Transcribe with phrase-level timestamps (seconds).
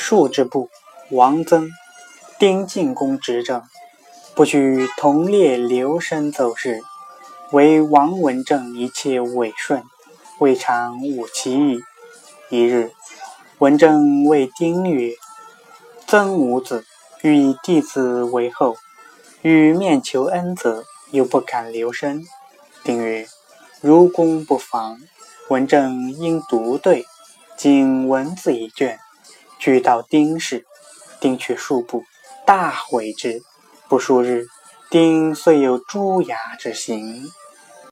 [0.00, 0.70] 数之部，
[1.10, 1.70] 王曾。
[2.38, 3.62] 丁进公执政，
[4.34, 6.80] 不许同列留声奏事，
[7.52, 9.82] 唯王文正一切委顺，
[10.38, 11.80] 未尝无其意。
[12.48, 12.92] 一日，
[13.58, 15.12] 文正谓丁曰
[16.08, 16.86] ：“曾无子，
[17.20, 18.76] 欲以弟子为后，
[19.42, 22.24] 欲面求恩泽，又不敢留声。”
[22.82, 23.28] 丁曰
[23.82, 24.98] ：“如公不妨。”
[25.50, 27.04] 文正因独对，
[27.58, 28.98] 仅文字一卷，
[29.60, 30.64] 俱到丁氏，
[31.20, 32.02] 丁却数步。
[32.46, 33.42] 大悔之，
[33.88, 34.46] 不数日，
[34.90, 37.30] 丁虽有诛牙之行。